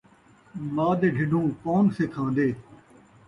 [0.75, 2.47] ماء دے ڈھڈھوں کون سِکھ آن٘دے